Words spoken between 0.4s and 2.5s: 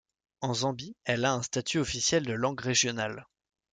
Zambie, elle a un statut officiel de